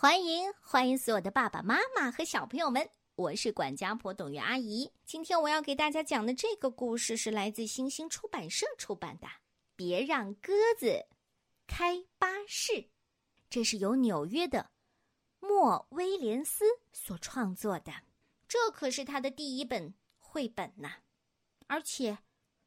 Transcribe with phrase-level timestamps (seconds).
[0.00, 4.92] 欢迎欢迎所有的爸爸妈妈和小朋友们，我是管家婆董月阿姨。
[5.04, 9.26] 今天我要给大家讲的这个故事是来自星星出版社出版的，
[9.74, 11.04] 《别让鸽子
[11.66, 12.72] 开巴士》，
[13.50, 14.70] 这是由纽约的
[15.40, 17.92] 莫威廉斯所创作的，
[18.46, 20.98] 这可是他的第一本绘本呐，
[21.66, 22.18] 而且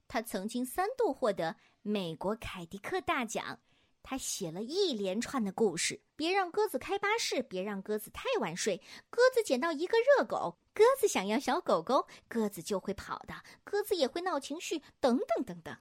[0.09, 3.61] 他曾经三度获得美国凯迪克大奖。
[4.04, 8.78] 他写了一连串的故事，别让鸽子开巴士，别让鸽子太晚睡。
[9.09, 13.34] 鸽子捡到一个热狗，鸽子想要小狗狗，鸽子就会跑的，
[13.64, 15.78] 鸽子也会闹情绪，等等等等。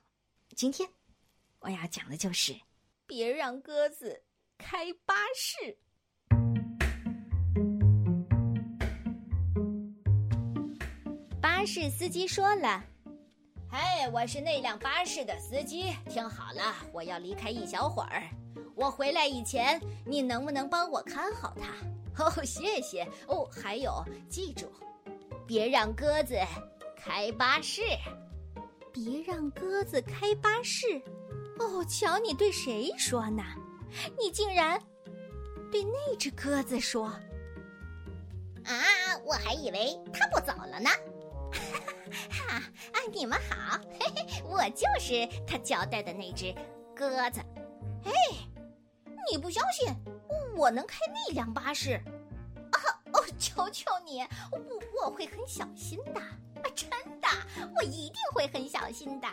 [0.55, 0.88] 今天
[1.61, 2.55] 我要讲的就是
[3.06, 4.23] 别让鸽子
[4.59, 5.78] 开巴士。
[11.41, 12.89] 巴士司机说了。
[13.73, 15.95] 嘿，我是那辆巴士的司机。
[16.09, 18.24] 听好了，我要离开一小会儿。
[18.74, 22.25] 我回来以前，你能不能帮我看好它？
[22.25, 23.06] 哦，谢谢。
[23.28, 24.73] 哦，还有，记住，
[25.47, 26.36] 别让鸽子
[26.97, 27.83] 开巴士。
[28.92, 31.00] 别让鸽子开巴士。
[31.61, 33.44] 哦，瞧你对谁说呢？
[34.19, 34.83] 你竟然
[35.70, 37.06] 对那只鸽子说。
[38.64, 38.83] 啊，
[39.25, 40.91] 我还以为它不走了呢。
[42.11, 42.97] 哈啊！
[43.12, 46.55] 你们好，嘿嘿，我就是他交代的那只
[46.94, 47.41] 鸽子。
[48.05, 48.12] 哎，
[49.30, 49.94] 你不相信
[50.56, 52.00] 我能开那辆巴士？
[52.72, 52.78] 啊
[53.12, 54.20] 哦，求求你，
[54.53, 54.61] 我
[55.05, 56.88] 我会很小心的，啊真
[57.20, 57.28] 的，
[57.77, 59.28] 我一定会很小心的。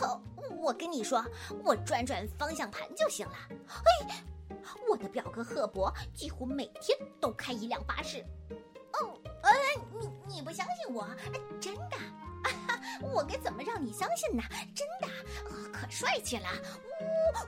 [0.00, 0.20] 哦，
[0.60, 1.24] 我跟你说，
[1.62, 3.34] 我转转方向盘就行了。
[4.08, 4.24] 哎，
[4.88, 8.24] 我的表哥赫伯几乎每天都开一辆巴士。
[10.54, 11.06] 相信我？
[11.60, 11.96] 真的。
[11.96, 12.50] 啊
[13.02, 14.42] 我该怎么让你相信呢？
[14.74, 15.08] 真的，
[15.72, 16.46] 可帅气了！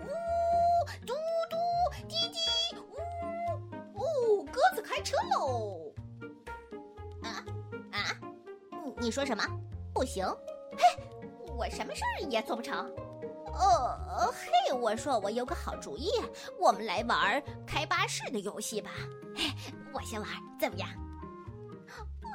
[0.00, 1.12] 呜呜，嘟
[1.50, 1.56] 嘟，
[2.08, 2.38] 滴滴，
[3.94, 5.92] 呜哦，鸽子开车喽！
[7.22, 7.44] 啊
[7.92, 8.18] 啊，
[8.84, 9.44] 你你说什么？
[9.94, 10.26] 不行！
[10.76, 11.02] 嘿，
[11.56, 12.90] 我什么事儿也做不成。
[13.46, 16.10] 哦嘿，我说我有个好主意，
[16.58, 18.90] 我们来玩开巴士的游戏吧。
[19.34, 19.44] 嘿，
[19.92, 20.28] 我先玩，
[20.60, 20.88] 怎么样？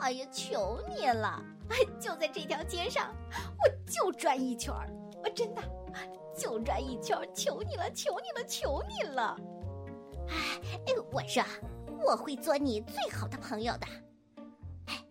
[0.02, 1.42] 哎呀，求你了！
[1.70, 3.16] 哎就在这条街上，
[3.60, 4.90] 我就转一圈儿，
[5.24, 5.62] 我真的
[6.36, 9.38] 就转一圈儿，求你了，求你了，求你了！
[10.28, 11.44] 哎，我说
[12.04, 13.88] 我会做你最好的朋友的。
[14.88, 15.06] 哎，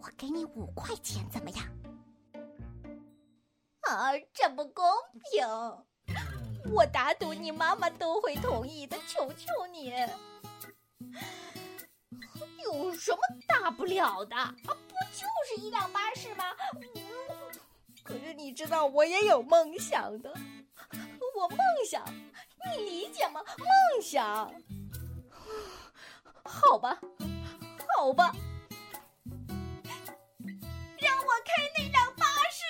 [0.00, 1.64] 我给你五块钱，怎么样？
[3.82, 4.84] 啊，这不公
[5.32, 5.44] 平！
[6.72, 9.92] 我打赌你妈妈都会同意的，求求你！
[13.88, 14.36] 了的？
[14.36, 14.72] 啊，不
[15.12, 16.44] 就是一辆巴士吗？
[18.04, 20.32] 可是你知道，我也有梦想的。
[21.36, 22.04] 我梦想，
[22.76, 23.40] 你理解吗？
[23.58, 24.52] 梦想。
[26.44, 26.98] 好吧，
[27.96, 28.34] 好吧，
[30.98, 32.60] 让我开那辆巴士。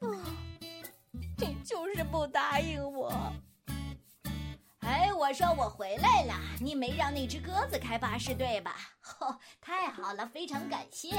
[0.00, 0.08] 啊，
[1.36, 3.12] 你就是不答应我。
[5.22, 8.74] 哎，我说我回来了，你没让那只鸽子开巴士对吧？
[9.20, 11.14] 哦，太好了，非常感谢。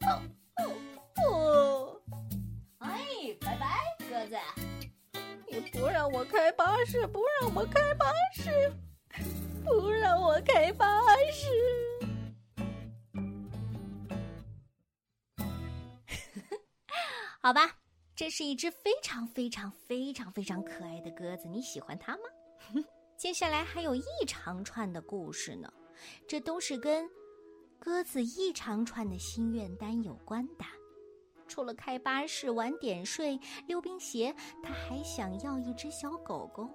[0.00, 0.20] 哦
[0.56, 0.74] 哦
[1.22, 2.02] 哦！
[2.78, 2.98] 哎，
[3.40, 4.36] 拜拜，鸽子！
[5.48, 8.72] 你不让我开巴士，不让我开巴士，
[9.64, 11.46] 不让我开巴士。
[17.40, 17.76] 好吧，
[18.16, 22.22] 这是一只非常非常非常非常可爱的鸽子，你喜欢它吗？
[23.16, 25.72] 接下来还有一长串的故事呢，
[26.26, 27.08] 这都是跟
[27.78, 30.64] 鸽子一长串的心愿单有关的。
[31.46, 36.68] 除了开巴士、晚点睡、溜冰鞋，他还想要一只小狗狗。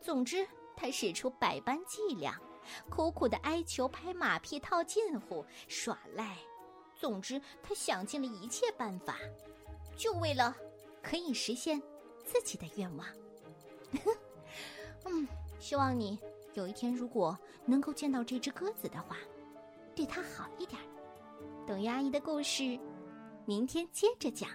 [0.00, 2.38] 总之，他使出百般伎俩，
[2.90, 6.36] 苦苦的哀求、拍马屁、套近乎、耍赖。
[6.94, 9.16] 总之，他想尽了一切办法，
[9.96, 10.54] 就为了
[11.02, 11.80] 可以实现
[12.22, 13.06] 自己的愿望。
[15.04, 15.26] 嗯，
[15.58, 16.18] 希望你
[16.54, 19.16] 有一天如果能够见到这只鸽子的话，
[19.94, 20.80] 对它好一点。
[21.66, 22.78] 等于阿姨的故事，
[23.46, 24.50] 明天接着讲。